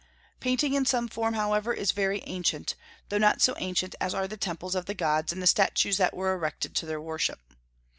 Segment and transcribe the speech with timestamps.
[0.39, 2.73] Painting in some form, however, is very ancient,
[3.09, 6.15] though not so ancient as are the temples of the gods and the statues that
[6.15, 7.53] were erected to their worship.